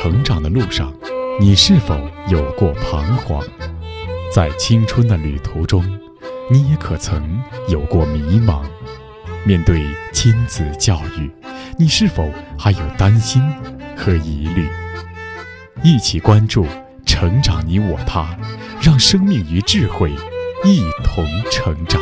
[0.00, 0.94] 成长的路上，
[1.40, 1.98] 你是否
[2.28, 3.44] 有过彷徨？
[4.32, 5.84] 在青春的旅途中，
[6.48, 8.62] 你也可曾有过迷茫？
[9.44, 11.28] 面对亲子教育，
[11.76, 13.42] 你是否还有担心
[13.96, 14.68] 和疑虑？
[15.82, 16.64] 一起关注
[17.04, 18.38] 成长你我他，
[18.80, 20.12] 让生命与智慧
[20.64, 22.00] 一同成长。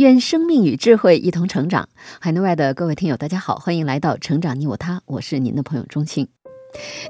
[0.00, 1.86] 愿生命与智慧一同成长。
[2.22, 6.26] 海内外的各位听友，大家好，欢迎来到《成长你我他》，我是您的朋友钟庆。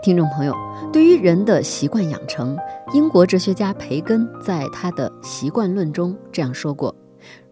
[0.02, 0.52] 听众朋友，
[0.92, 2.58] 对于人的习惯养成，
[2.92, 6.92] 英国哲学家培根在他的《习惯论》中这样说过：“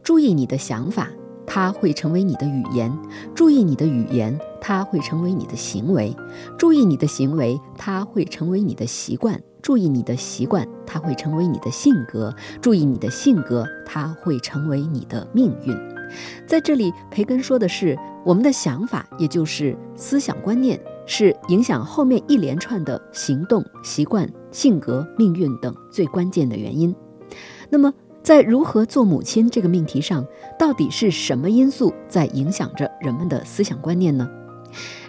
[0.02, 1.08] 注意你的想法，
[1.46, 2.90] 它会成为你的语言；
[3.32, 6.12] 注意你的语言，它会成为你的行为；
[6.58, 12.30] 注意你的行为，它会成为你的习惯。”注意你的习惯，它会成为你的性格；
[12.60, 15.76] 注意你的性格，它会成为你的命运。
[16.46, 26.94] 在这里，培根说的是我们的想法，也就是思想观念，是影响后面一连串的行动、习惯、性格、命运等最关键的原因。
[27.68, 30.24] 那么，在如何做母亲这个命题上，
[30.58, 34.26] 到底是什么因素在影响着人们的思想观念呢？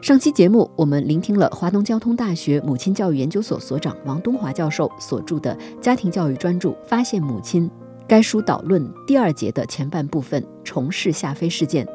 [0.02, 7.70] 上期节目，我们聆听了华东交通大学母亲教育研究所所长王东华教授所著的家庭教育专著《发现母亲》。
[8.08, 11.86] 该书导论第二节的前半部分“重视夏飞事件”，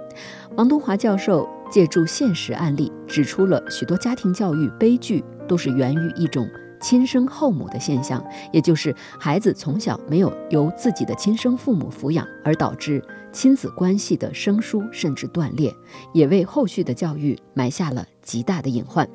[0.55, 6.47] 王东华教授借助现实案例，指出了许多家庭教育悲剧都是源于一种。
[6.85, 15.75] 亲生后母的现象，也就是孩子从小没有由自己的亲生父母抚养，而导致亲子关系的生疏甚至断裂，
[16.13, 19.09] 也为后续的教育埋下了极大的隐患。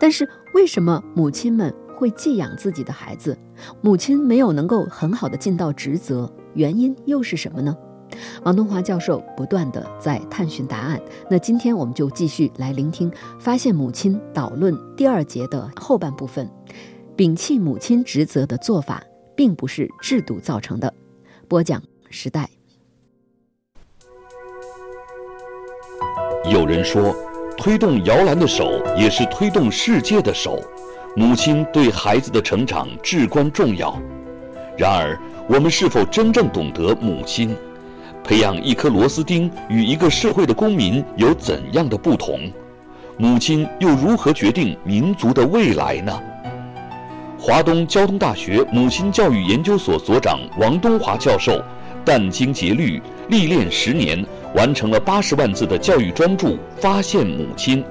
[0.00, 3.38] 但是，为什么母亲们会寄养自己的孩子？
[3.80, 7.76] 母亲没有能够很好的尽到职责，原因又是什么呢？
[8.42, 11.00] 王东华教授不断的在探寻答案。
[11.30, 16.48] 那今天我们就继续来聆听《发现母亲导论》第二节的后半部分。
[17.16, 19.02] 摒弃母亲职责的做法，
[19.36, 20.92] 并不是制度造成的。
[21.48, 22.48] 播讲时代。
[26.44, 27.14] 有人说，
[27.56, 30.60] 推动摇篮的手也是推动世界的手。
[31.16, 34.00] 母亲对孩子的成长至关重要。
[34.76, 37.56] 然而，我们是否真正懂得母亲？
[38.28, 42.38] 培养一颗螺丝钉与一个社会的公民有怎样的不同？
[43.16, 46.20] 母亲又如何决定民族的未来呢？
[47.38, 51.64] 华东交通大学母亲教育研究所所长王东华教授
[52.04, 53.00] 殚精竭虑
[53.30, 54.22] 历练十年，
[54.54, 57.82] 完成了八十万字的教育专著《发现母亲》。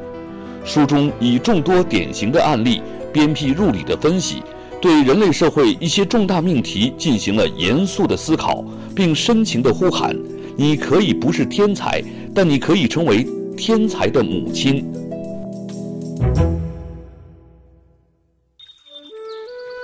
[0.63, 4.43] 书中以众多典型的案例，鞭辟入里的分析，
[4.79, 8.63] 对人类社会一些重大命题进行了严肃的思考，
[8.95, 10.15] 并深情地呼喊
[10.55, 13.25] ：“你可以不是天才，但你可以成为
[13.57, 14.85] 天才的母亲。”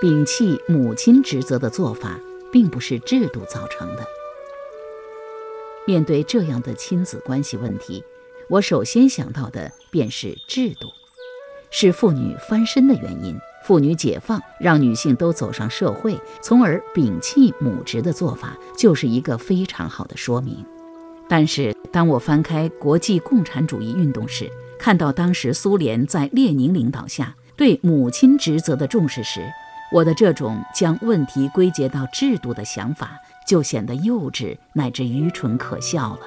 [0.02, 2.20] 摒弃母亲职责的做法，
[2.52, 4.06] 并不是制度造成的。
[5.88, 8.04] 面对这样的亲子关系问题，
[8.50, 10.88] 我首先想到的便是制度，
[11.72, 13.36] 是妇女翻身的原因。
[13.64, 20.64] 妇女解放，让女性都走上社会，从而摒弃母职的做法，就是一个非常好的说明。
[21.30, 29.42] 但是，当我翻开国际共产主义运动时，看到当时苏联在列宁领导下对母亲职责的重视时，
[29.94, 33.12] 我的这种将问题归结到制度的想法，
[33.48, 36.20] 就显得幼稚乃至愚蠢可笑了。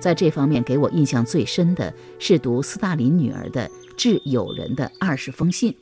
[0.00, 5.74] 在这方面，给我印象最深的是读斯大林女儿的致友人的二十封信。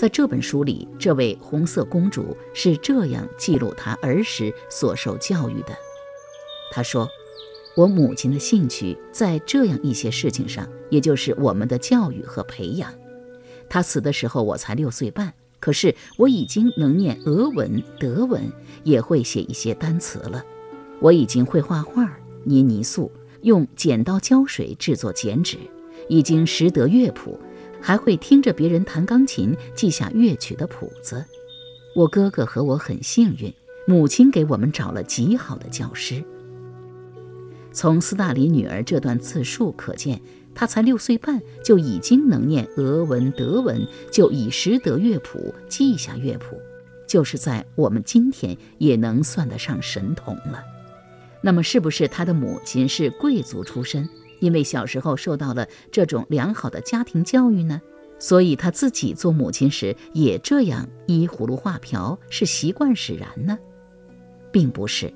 [0.00, 5.76] 在这本书里，这位红色公主是这样记录她儿时所受教育的：
[6.72, 7.06] 她说，
[7.76, 12.90] 我母亲的兴趣在这样一些事情上，也就是我们的教育和培养。
[13.68, 15.34] 她死的时候，我才六岁半。
[15.58, 18.50] 可是我已经能念俄文、德文，
[18.84, 20.42] 也会写一些单词了。
[21.00, 22.10] 我已经会画画、
[22.44, 23.12] 捏泥塑，
[23.42, 25.58] 用剪刀、胶水制作剪纸，
[26.08, 27.38] 已经识得乐谱，
[27.80, 31.24] 还会听着别人弹钢琴，记下乐曲的谱子。
[31.94, 33.52] 我哥哥和我很幸运，
[33.86, 36.22] 母亲给我们找了极好的教师。
[37.72, 40.20] 从斯大林女儿这段自述可见。
[40.52, 46.60] 她才六岁半，就已经能念俄文、德文，就已识得乐谱，记下乐谱，
[47.06, 50.62] 就是在我们今天也能算得上神童了。
[51.40, 54.06] 那么，是不是他的母亲是贵族出身，
[54.40, 57.80] 因为小时候受到了这种良好的家庭教育呢？
[58.18, 63.58] 所以他自己做母亲时也这样依葫芦画瓢，是习惯使然呢？
[64.52, 65.10] 并不是。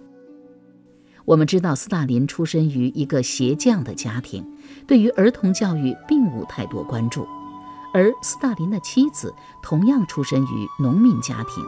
[1.26, 4.46] 我们知道，斯大林出身于一个鞋匠的家庭，
[4.86, 7.26] 对于儿童教育并无太多关注。
[7.92, 11.64] 而斯大林的妻子同样出身于农民家庭，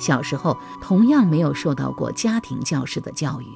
[0.00, 3.46] 小时候同样没有受到过家庭教师的教育。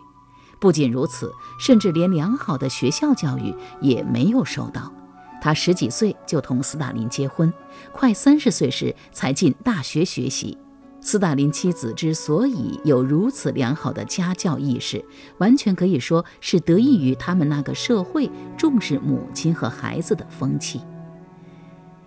[0.63, 4.93] 不仅如此，甚至连良好的学校教育也没有受到。
[5.41, 7.53] 他十几岁就同斯大林结婚，
[7.91, 10.57] 快三十岁时才进大学学习。
[11.01, 15.05] 斯大林妻子之所以有如此良好的家教意识，
[15.39, 20.81] 完全可以说是得益于他们那个社会重视母亲和孩子的风气。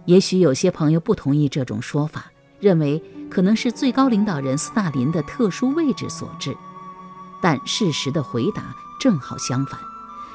[0.06, 2.32] 也许有些朋友不同意这种说法，
[2.62, 6.56] 认为可能是最高领导人斯大林的特殊位置所致。
[7.46, 9.80] 但事实的回答正好相反。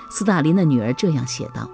[0.09, 1.69] 斯大林的女儿这样写道。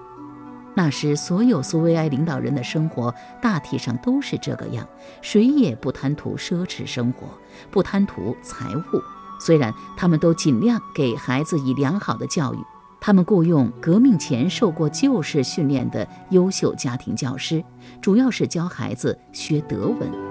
[0.73, 4.87] 那时，所有苏维埃领导人的生活大体上都是这个样，
[5.21, 7.27] 谁也不贪图奢侈生活，
[7.69, 9.03] 不贪图财物。
[9.39, 12.57] 虽然他们都尽量给孩子以良好的教育，
[12.99, 17.63] 他们雇佣革命前受过旧式训练的优秀家庭教师，
[18.01, 20.26] 主要是教孩子学德文。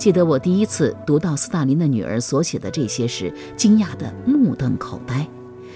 [0.00, 5.28] 记得我第一次读到斯大林的女儿所写的这些时，惊讶得目瞪口呆。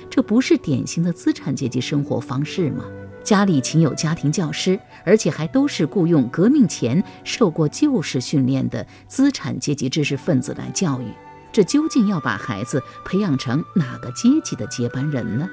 [0.08, 2.84] 这不是典型的资产阶级生活方式吗？
[3.22, 11.04] 家里请有家庭教师，而且还都是雇佣革命前受过旧式训练的资产阶级知识分子来教育。
[11.52, 15.46] 这究竟要把孩子培养成哪个阶级的接班人呢？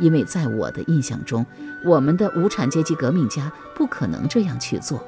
[0.00, 1.46] 因为在我的印象中，
[1.84, 5.00] 我们的无产阶级革命家不可能这样去做。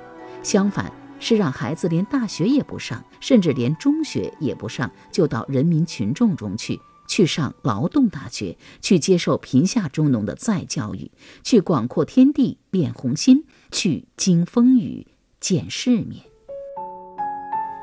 [0.45, 0.91] 相反，
[1.21, 6.81] 是让孩子连大学也不上，甚至连中学也不上，就到人民群众中去。
[7.07, 11.11] 去上劳动大学，去接受贫下中农的再教育，
[11.43, 15.09] 去广阔天地练红心，去经风雨
[15.41, 16.23] 见世面。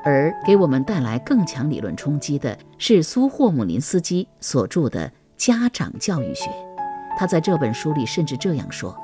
[0.05, 6.45] 而给我们带来更强理论冲击的是苏霍姆林斯基所著的《家长教育学》。
[7.17, 8.97] 他在这本书里甚至这样说：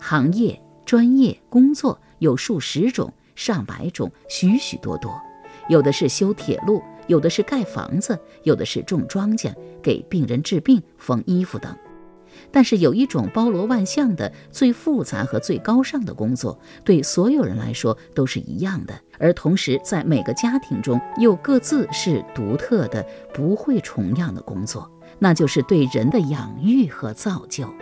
[0.00, 5.14] 行业、专业、工作有数十种、上百种，许许多多，
[5.68, 6.82] 有的是修铁路。
[7.06, 11.72] 有的是盖房子，有的是种庄稼，给病人治病、缝衣服等。
[12.50, 24.90] 但是有一种包罗万象的、最复杂和最高尚的工作，对所有人来说都是一样的，而同时在每个家庭中又各自是独特的、不会重样的工作，
[25.20, 27.72] 那就是对人的养育和造就。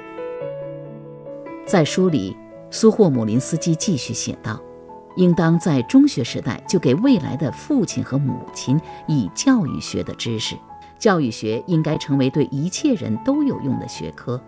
[1.64, 2.36] 在书里，
[2.70, 4.60] 苏霍姆林斯基继续写道。
[5.16, 10.56] 应当在中学时代就给未来的父亲和母亲以教育学的知识，
[10.98, 14.40] 教育学应该成为对一切人都有用的学科。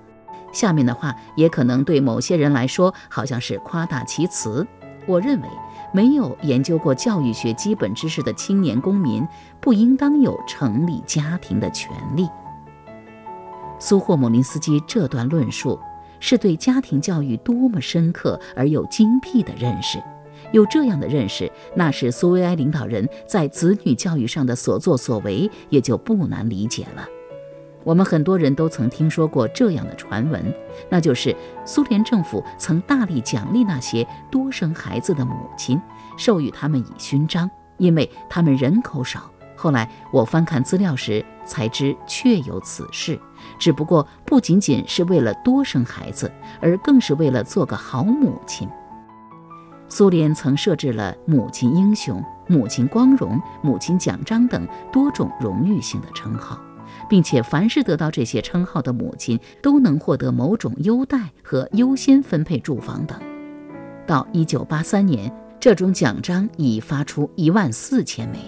[0.52, 4.66] 下面的话也可能对某些人来说好像是夸大其词。
[5.06, 5.48] 我认为，
[5.92, 9.24] 没有研究过教育学基本知识的青年公民
[9.60, 12.28] 不应当有成立家庭的权利。
[13.78, 15.78] 苏霍姆林斯基这段论述
[16.18, 20.02] 是对家庭教育多么深刻而又精辟的认识。
[20.56, 27.06] 有这样的认识，那是苏维埃领导人在子女教育上的所作所为也就不难理解了。
[27.84, 30.42] 我们很多人都曾听说过这样的传闻，
[30.88, 31.36] 那就是
[31.66, 35.78] 苏联政府曾大力奖励那些多生孩子的母亲，
[36.16, 39.30] 授予他们以勋章，因为他们人口少。
[39.54, 43.20] 后来我翻看资料时才知确有此事，
[43.58, 46.32] 只不过不仅仅是为了多生孩子，
[46.62, 48.66] 而更是为了做个好母亲。
[49.88, 56.60] 苏联曾设置了“母亲英雄”“母亲光荣”“母亲奖章”等多种荣誉性的称号，
[57.08, 63.18] 并且凡是得到这些称号的母亲都能获得某种优待和优先分配住房等。
[64.06, 68.38] 到1983年，这种奖章已发出1万四千枚。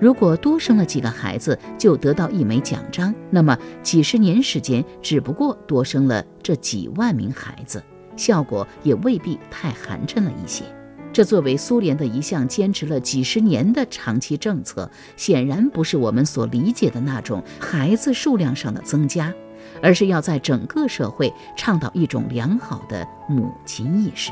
[0.00, 7.82] 如果多生了几个孩子就得到一枚奖章，那么几十年时间只不过多生了这几万名孩子。
[8.16, 10.64] 效果也未必太寒碜了一些。
[11.12, 19.34] 这作为苏联的一项坚持了几十年的长期政策，显然不是我们所理解的那种孩子数量上的增加，
[19.82, 24.30] 而是要在整个社会倡导一种良好的母亲意识。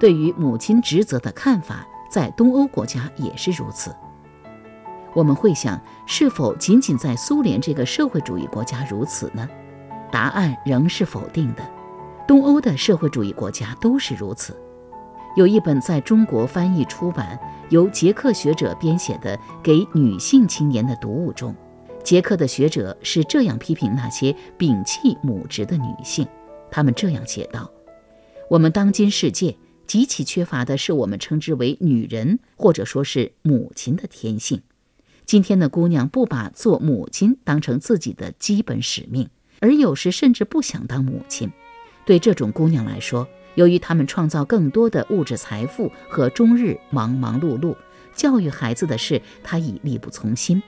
[0.00, 3.94] 对于母亲职责的看法，在东欧国家也是如此。
[5.14, 9.48] 我们会想，是否仅仅在苏联这个社会主义国家如此呢？
[10.10, 11.75] 答案仍是否定的。
[12.26, 14.56] 东欧的社会主义国家都是如此。
[15.36, 21.54] 有一本在中国翻译出版、由捷克学者编写的《给女性青年的读物》中，
[22.02, 26.26] 捷克的学者是这样批评那些摒弃母职的女性。
[26.70, 27.70] 他们这样写道
[28.50, 29.56] ：“我们当今世界
[29.86, 34.62] 极其缺乏的是我们称之为女人或者说是母亲的天性。
[35.26, 39.28] 今天的姑娘不把做母亲当成自己的基本使命，
[39.60, 41.50] 而有时甚至不想当母亲。
[42.06, 47.76] 对这种姑娘来说，由于她们创造更多的物质财富和终日忙忙碌碌，
[48.14, 50.62] 教育孩子的事她已力不从心。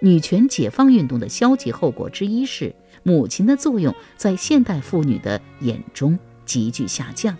[0.00, 7.36] 女权解放运动的消极后果之一是，母亲的作用在现代妇女的眼中急剧下降。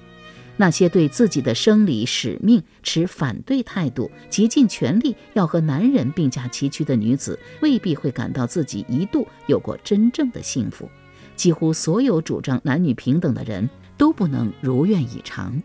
[0.59, 10.87] 那些对自己的生理使命持反对态度、竭尽全力要和男人并驾齐驱的女子，未必会感到自己一度有过真正的幸福。
[11.41, 13.67] 几乎所有主张男女平等的人
[13.97, 15.59] 都不能如愿以偿。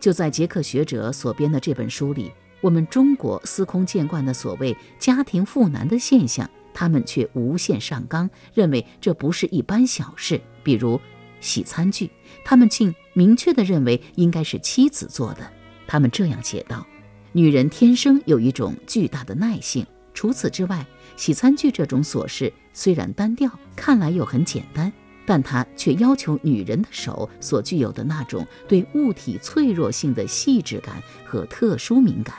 [0.00, 10.98] 就在捷克学者所编的这本书里，我们中国司空见惯的所谓家庭妇男的现象，他们却无限上纲，认为这不是一般小事，比如。
[11.42, 12.10] 洗餐具，
[12.42, 15.46] 他们竟明确地认为应该是妻子做的。
[15.86, 16.86] 他们这样写道
[17.32, 19.86] ：“女人天生有一种巨大的耐性。
[20.14, 20.86] 除此之外，
[21.18, 24.92] 洗餐具这种琐事虽然单调，看来又很简单，
[25.24, 32.34] 但它却要求女人的手所具有的那种对物体脆弱性的细致感和特殊敏感。”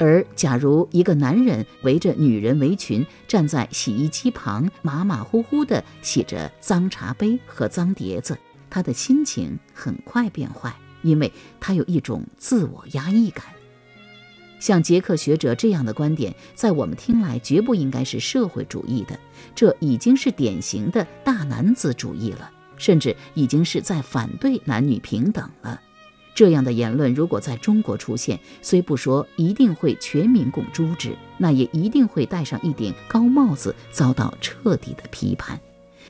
[0.00, 8.38] 而假如一个男人围着女人围裙站在洗衣机旁，马马虎虎地洗着脏茶杯和脏碟子，
[8.70, 13.44] 他的心情很快变坏，因为他有一种自我压抑感。
[14.58, 19.18] 像杰克学者这样的观点，在我们听来绝不应该是社会主义的，
[19.54, 25.80] 这已经是典型的大男子主义了，甚至已经是在反对男女平等了。
[26.34, 35.58] 这样的言论如果在中国出现，虽不说一定会全民共诛之，那也一定会戴上一顶高帽子，遭到彻底的批判。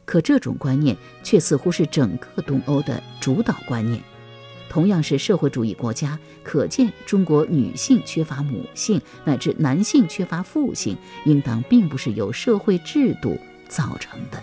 [0.04, 4.02] 可这种观念却似乎是整个东欧的主导观念。
[4.68, 13.36] 同样是社会主义国家，可见中国女性缺乏母性，乃至男性缺乏父性，应当并不是由社会制度
[13.68, 14.42] 造成的。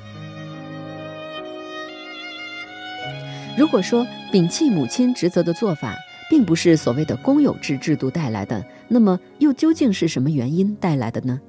[3.57, 5.95] 如果说摒弃母亲职责的做法，
[6.29, 11.39] 并不是所谓的公有制制度带来的，那么又究竟是什么原因带来的呢？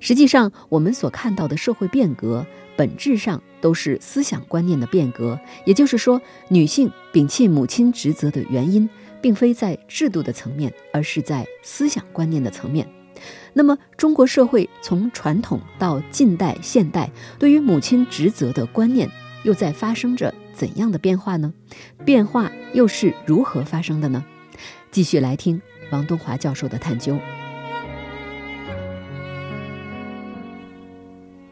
[0.00, 5.38] 实际上，我们所看到的社会变革，本质上都是思想观念的变革。
[5.64, 8.88] 也就是说，女性摒弃母亲职责的原因，
[9.20, 12.88] 并非在制度的层面，而是在思想观念的层面。
[13.52, 19.08] 那么，中国社会从传统到近代现代，对于母亲职责的观念，
[19.44, 20.34] 又在发生着。
[20.52, 21.52] 怎样的变化呢？
[22.04, 24.24] 变化又是如何发生的呢？
[24.92, 27.18] 继续来听王东华教授的探究。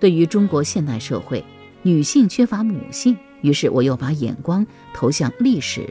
[0.02, 1.44] 对于中国现代社会，
[1.82, 5.88] 女性缺乏母性，于是我又把眼光投向历史。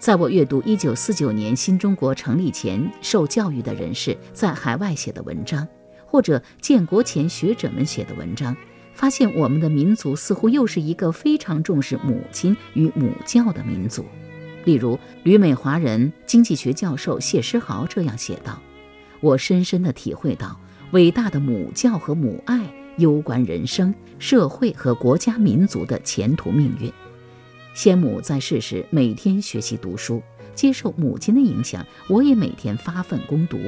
[0.00, 5.64] 在我阅读1949年新中国成立前受教育的人士在海外写的文章，
[6.04, 8.56] 或者建国前学者们写的文章。
[8.92, 14.04] 发现我们的民族似乎又是一个非常重视母亲与母教的民族。
[14.64, 18.60] 例如，旅美华人经济学教授谢诗豪这样写道
[19.22, 20.58] ：“我深深地体会到，
[20.90, 22.60] 伟大的母教和母爱
[22.98, 26.92] 攸关人生、社会和国家民族的前途命运。
[27.74, 30.22] 先母在世时每天学习读书，
[30.54, 33.58] 接受母亲的影响，我也每天发奋攻读。”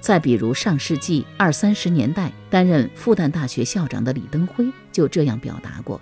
[0.00, 5.98] 再比如，上世纪二三十年代担任复旦大学校长的李登辉就这样表达过。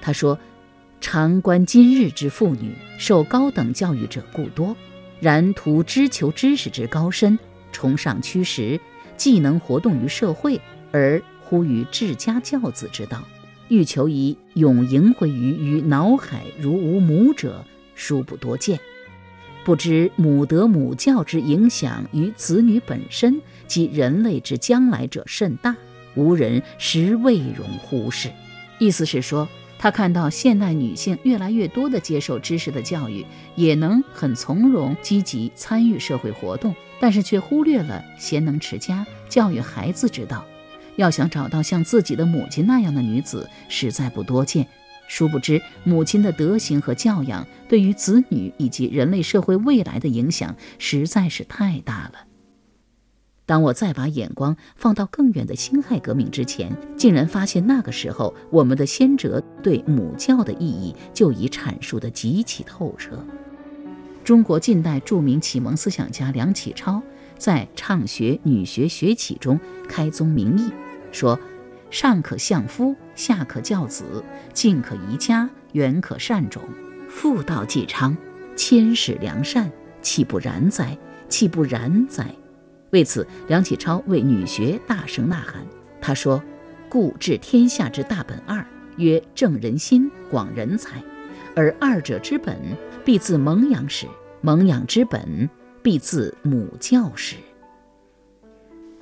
[0.00, 0.36] 他说
[1.00, 4.76] ：“常观今日之妇女，受高等教育者故多，
[5.20, 7.38] 然图知求知识之高深，
[7.70, 8.80] 崇尚趋实，
[9.16, 10.60] 既能活动于社会，
[10.90, 13.22] 而忽于治家教子之道，
[13.68, 18.78] 欲求以永萦回于于脑海如无母者，殊不多见。”
[19.64, 25.74] 不知母德母教之影响于子女本身及人类之将来者甚大，
[26.14, 28.30] 无人实未容忽视。
[28.78, 33.26] 意思是说，他看到现代女性越来越多的接受知识的教育，
[33.56, 40.46] 也能很从容积极参与社会活动，但是却忽略了贤能持家、教育孩子之道。
[40.96, 44.66] 要想找到像自己的母亲那样的女子，实在不多见。
[45.08, 52.26] 殊不知，母亲的德行和教养对于子女以及人类社会未来的影响实在是太大了。
[53.44, 63.24] 当我再把眼光放到更远的辛亥革命之前，竟然发现那个时候我们的先哲对母教的意义就已阐述得极其透彻。
[64.24, 67.00] 中国近代著名启蒙思想家梁启超
[67.38, 70.68] 在《倡学女学学启》中开宗明义
[71.12, 71.38] 说。
[71.88, 74.04] 上可相夫，下可教子，
[74.52, 76.60] 近可宜家，远可善种，
[77.08, 78.14] 妇道既昌，
[78.56, 79.70] 千使良善，
[80.02, 80.98] 岂不然哉？
[81.28, 82.26] 岂不然哉？
[82.90, 85.64] 为此，梁启超为女学大声呐喊。
[86.00, 86.42] 他说
[86.90, 91.00] ：“故治天下之大本二，曰正人心、广人才。
[91.54, 92.58] 而二者之本，
[93.04, 94.08] 必自蒙养始；
[94.40, 95.48] 蒙养之本，
[95.82, 97.36] 必自母教始。”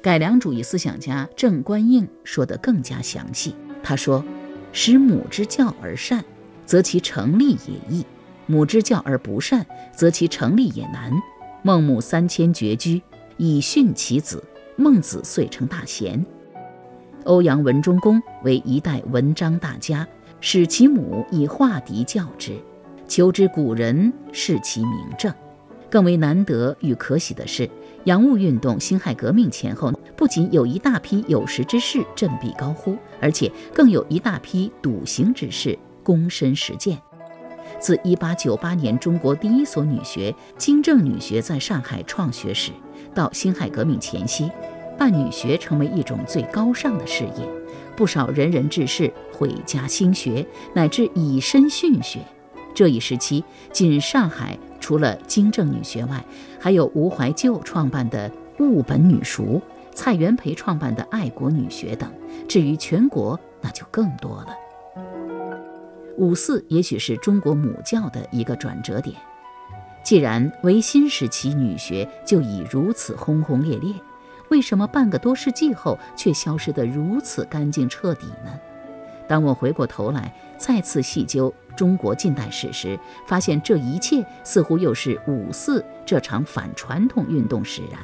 [0.05, 3.57] 改良主义思想家郑观应说得更加详细。
[3.83, 4.23] 他说
[4.71, 6.23] ：“使母之教而善，
[6.67, 8.05] 则其成立也易；
[8.45, 9.65] 母之教而不善，
[9.97, 11.11] 则其成立也难。
[11.63, 13.01] 孟母三迁绝居，
[13.39, 14.37] 以训其子；
[14.77, 16.23] 孟子遂成大贤。
[17.25, 20.07] 欧阳文忠公为一代文章大家，
[20.39, 22.53] 使其母以化敌教之，
[23.09, 25.33] 求之古人，视其名正。
[25.89, 27.67] 更为难得与可喜的是。”
[28.05, 36.99] 洋务运动、辛亥革命前后，不仅有一大批有识之士振臂高呼，而且更有一大批笃行之士躬身实践。
[37.81, 42.73] 自1898年中国第一所女学——金正女学在上海创学时，
[43.15, 44.51] 到辛亥革命前夕，
[44.99, 47.49] 办女学成为一种最高尚的事业，
[47.97, 52.21] 不少仁人志士毁家兴学，乃至以身殉学。
[52.75, 53.43] 这一时期，
[53.73, 56.23] 仅上海除了金正女学外，
[56.61, 59.59] 还有吴怀旧创办的务本女塾、
[59.95, 62.13] 蔡元培创办的爱国女学等。
[62.47, 64.49] 至于全国，那就更多了。
[66.19, 69.17] 五四也许是中国母教的一个转折点。
[70.03, 73.95] 既然维新时期女学就已如此轰轰烈烈，
[74.51, 78.53] 为什么半个多世纪后却消失得如此干净彻底呢？
[79.27, 88.01] 当我回过头来再次细究中国近代史时，发现这一切似乎又是五四这场反传统运动使然。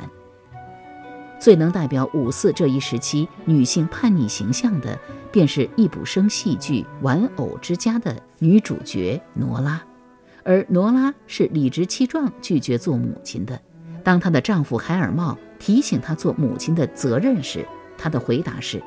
[1.38, 4.98] 最能代表五四这一时期女性叛逆形象的，
[5.32, 9.82] 便是易卜生戏剧《玩偶之家》的女主角罗拉。
[10.42, 13.60] 而罗拉是理直气壮拒绝做母亲的。
[14.02, 18.82] 当她的丈夫海尔茂提醒她做母亲的责任时，她的回答是：“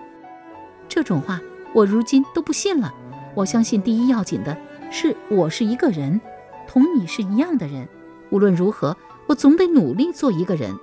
[0.88, 1.40] 这种话。”
[1.76, 2.94] 我如今都不信了。
[3.34, 4.56] 我相信第一要紧的
[4.96, 6.22] 是，我是一个人，
[6.68, 7.90] 同你是一样的人。
[8.30, 10.78] 无论如何，我总得努力做一个人。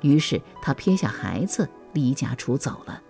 [0.00, 3.00] 于是，他撇下孩子，离家出走了。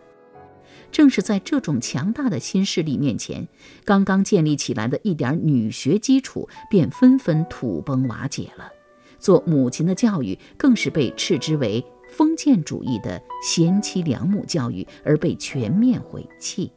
[0.92, 3.48] 正是在这种强大的新势力面前，
[3.86, 8.70] 刚刚建立起来的一点女学基础便纷纷土崩瓦解了。
[9.18, 11.82] 做母亲的教育，更是被斥之为。
[12.10, 16.70] 封建主义的贤妻良母教育而被全面毁弃，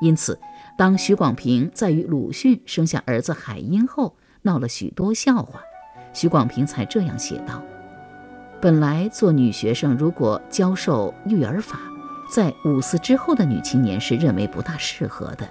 [0.00, 0.38] 因此，
[0.78, 5.60] 当徐广平在与鲁迅生下儿子海英后，闹了许多笑话，
[6.12, 7.60] 徐广平才这样写道
[8.62, 11.80] ：“本来做女学生，如果教授育儿法，
[12.32, 15.50] 在五四之后的女青年是认为不大适合的。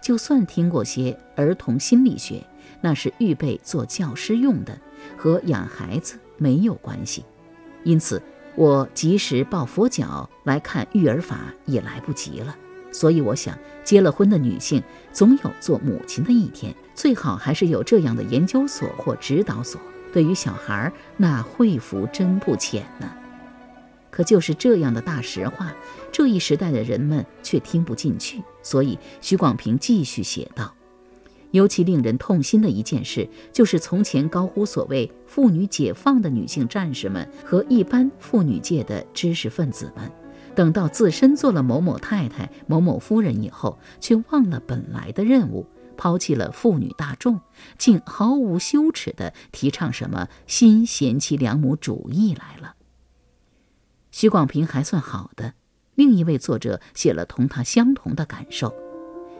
[0.00, 2.40] 就算听过些儿童心理学，
[2.80, 4.78] 那是预备做教师用的，
[5.16, 7.24] 和养孩子没有关系。
[7.82, 8.22] 因此。”
[8.54, 12.56] 我及时抱佛脚来看育儿法也来不及了，
[12.90, 19.80] 所以我想，结了婚的女性总有做母亲的一天，最好还是有这样的研究所或指导所。
[20.12, 23.12] 对于小孩，那惠福真不浅呢。
[24.10, 25.72] 可就是这样的大实话，
[26.10, 30.74] 这一时代的人们却听不进去，所以徐广平继续写道。
[31.50, 40.10] 尤其令人痛心的一件事，就是从前高呼所谓“妇女解放”的女性战士们和一般妇女界的知识分子们，
[40.58, 47.38] 等到自身做了某某太太、某某夫人以后，却忘了本来的任务，抛弃了妇女大众，
[47.78, 52.74] 竟毫无羞耻地提倡什么新贤妻良母主义来了。
[54.10, 55.54] 徐广平还算好的，
[55.94, 58.74] 另一位作者写了同他相同的感受，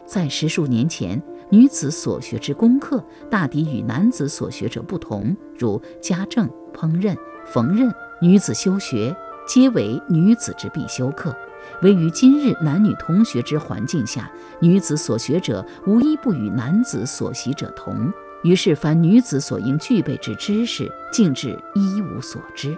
[0.05, 1.21] 在十数年前。
[1.51, 9.13] 女子所学之功课大抵与男子所学者不同，如家政、烹饪、缝纫，女子修学
[9.49, 11.35] 皆为女子之必修课。
[11.81, 14.31] 唯于今日男女同学之环境下，
[14.61, 18.13] 女子所学者无一不与男子所习者同。
[18.43, 22.77] 于是，凡女子所应具备之知识，竟至一无所知。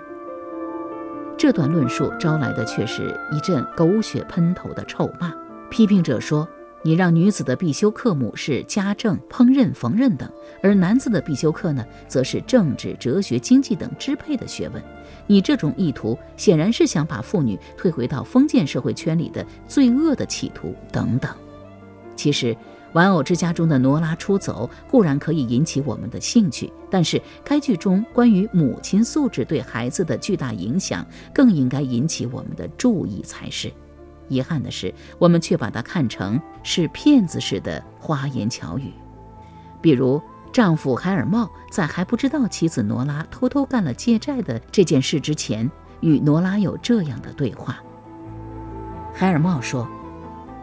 [1.38, 5.34] 这段论述招来的却是一阵狗血喷头的臭骂。
[5.70, 6.48] 批评者说。
[6.84, 10.28] 你让女子的必修科目是家政、烹饪、缝纫等，
[10.63, 14.82] 而男子的必修课呢，则是政治、哲学、经济等支配的学问。
[15.28, 21.32] 你这种意图显然是想把妇女退回到封建社会圈里的罪恶的企图等等。
[22.15, 22.54] 其实，
[22.94, 33.72] 《玩偶之家》中的罗拉出走固然可以引起我们的兴趣，但是该剧中关于母亲素质对孩子的巨大影响，更应该引起我们的注意才是。
[34.32, 38.94] 遗憾的是，我们却把它看成是骗子式的花言巧语。
[39.82, 40.22] 比如，
[40.54, 47.78] 丈夫海尔茂在还不知道妻子罗拉偷偷干了借债的这件事之前，与罗拉有这样的对话。
[49.13, 49.88] 海尔茂说：“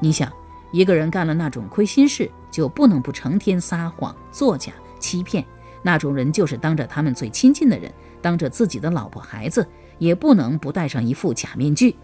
[0.00, 0.32] 你想，
[0.72, 5.44] 一个人干了那种亏心事，就不能不成天撒谎、作假、欺骗。
[5.82, 9.66] 那种人就是当着他们最亲近的人，当着自己的老婆孩子，
[9.98, 11.94] 也不能不戴上一副假面具。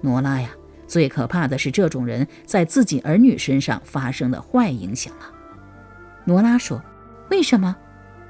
[0.00, 0.50] 罗拉呀，
[0.92, 5.32] 最可怕的是这种人在自己儿女身上发生的坏影响啊。”
[6.26, 6.82] 罗拉说
[7.32, 7.74] ：“为什么？”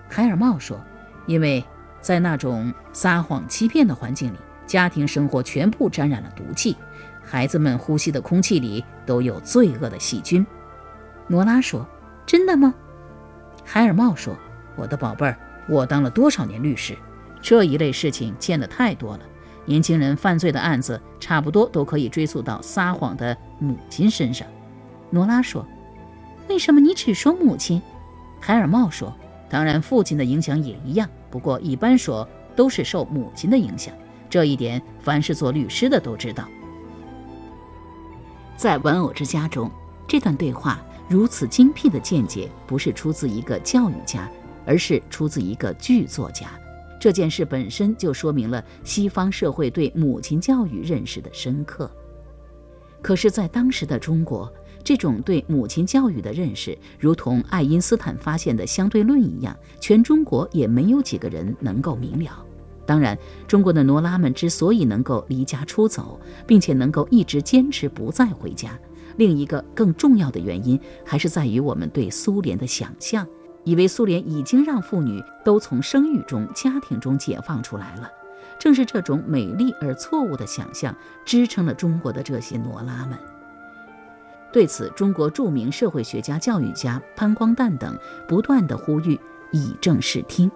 [0.09, 0.81] 海尔茂说
[1.27, 1.65] ：“因为
[2.01, 6.77] 在那种撒谎欺骗的环境里，家庭生活全部沾染了毒气。”
[7.21, 10.47] 孩子们呼吸的空气里都有罪恶的细菌，
[11.27, 11.85] 罗拉说
[12.25, 12.73] ：“真的吗？”
[13.67, 14.37] 海尔茂说
[14.79, 15.37] ：“我的宝贝儿，
[15.69, 16.97] 我当了多少年律师，
[17.41, 19.25] 这一类事情见得太多了。
[19.65, 24.47] 年轻人犯罪的案子，差不多都可以追溯到撒谎的母亲身上。”
[25.11, 25.67] 罗拉说
[26.49, 27.81] ：“为什么你只说母亲？”
[28.41, 29.15] 海尔茂说
[29.49, 33.95] ：“当然，父亲的影响也一样，不过一般说都是受母亲的影响。
[34.29, 36.49] 这一点，凡是做律师的都知道。”
[38.57, 39.71] 在玩偶之家中，
[40.07, 44.29] 这段对话如此精辟的见解，不是出自一个教育家，
[44.65, 46.47] 而是出自一个剧作家。
[47.03, 51.91] 这件事本身就说明了西方社会对母亲教育认识的深刻。
[53.03, 54.49] 可是，在当时的中国，
[54.85, 62.47] 这种对母亲教育的认识，如同爱因斯坦发现的相对论一样，全中国也没有几个人能够明了。
[62.87, 68.79] 当然，中国的挪拉们之所以能够离家出走，并且能够一直坚持不再回家，
[69.17, 73.27] 另一个更重要的原因，还是在于我们对苏联的想象，
[73.65, 78.11] 以为苏联已经让妇女都从生育中、家庭中解放出来了。
[78.59, 80.95] 正是这种美丽而错误的想象，
[81.25, 83.19] 支撑了中国的这些挪拉们。
[84.53, 87.99] 对此，中国著名社会学家、教育家潘光旦等
[88.29, 89.19] 不断地呼吁，
[89.51, 90.51] 以正视听。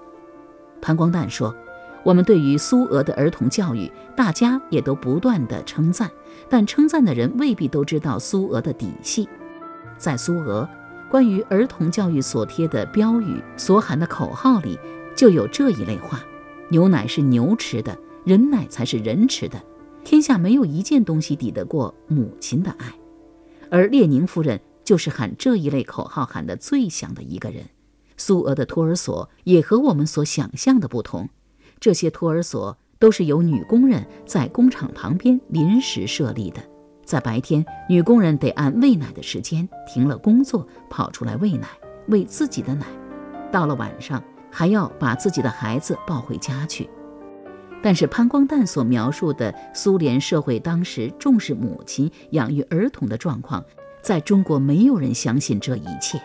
[0.81, 1.55] 潘光旦说。
[2.05, 6.09] 我们对于苏俄的儿童教育，大家也都不断的称赞，
[6.49, 9.29] 但称赞的人未必都知道苏俄的底细。
[9.99, 10.69] 在苏俄，
[11.11, 14.79] 关于儿童教育所贴的标语、所喊的口号里，
[15.15, 16.21] 就有这一类话：
[16.69, 19.63] 牛奶是牛吃的，人奶才是人吃的。
[20.05, 22.93] 天下没有一件东西抵得过母亲的爱。
[23.71, 27.65] 而列宁夫人就是喊这一类口号喊得最响的一个人。
[28.17, 31.29] 苏俄的托儿所也和我们所想象的不同。
[31.79, 36.61] 这些托儿所都是由女工人在工厂旁边临时设立的。
[37.07, 41.69] 在白天，女工人得按喂奶的时间停了工作，跑出来喂奶，
[42.09, 42.85] 喂自己的奶；
[43.53, 46.91] 到了晚上，还要把自己的孩子抱回家去。
[47.81, 53.65] 但是潘光旦所描述的苏联社会当时重视母亲养育儿童的状况，
[54.03, 56.21] 在中国没有人相信这一切。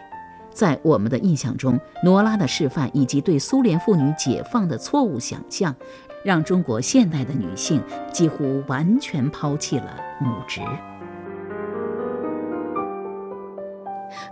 [0.51, 5.75] 在我们的印象中，罗拉的示范以及对苏联妇女解放的错误想象，
[6.23, 7.81] 让中国现代的女性
[8.11, 10.61] 几乎完全抛弃了母职。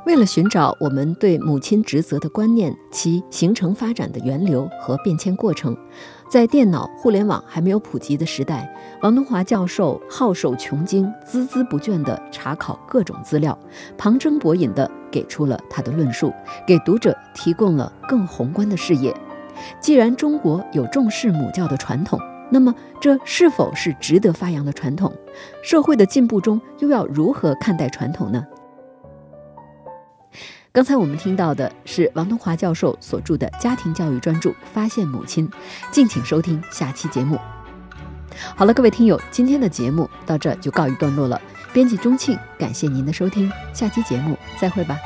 [0.05, 5.75] 为了寻找我们对母亲职责的观念，其形成发展的源流和变迁过程。
[6.29, 13.57] 在电脑、互联网还没有普及的时代，王东华教授好守穷经、孜孜不倦地查考各种资料，
[13.97, 16.33] 旁征博引地给出了他的论述，
[16.67, 19.15] 给读者提供了更宏观的视野。
[19.79, 22.19] 既然中国有重视母教的传统，
[22.51, 25.13] 那么这是否是值得发扬的传统？
[25.63, 28.45] 社会的进步中又要如何看待传统呢？
[30.71, 35.47] 刚才我们听到的是王东华教授所著的家庭教育专著《发现母亲》，
[35.91, 37.37] 敬请收听下期节目。
[38.55, 41.41] 好了，各位听友，今天的节目到这就告一段落了。
[41.73, 44.97] 编辑钟庆，感谢您的收听，下期节目再会吧。